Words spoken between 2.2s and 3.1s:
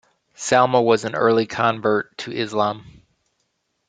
Islam.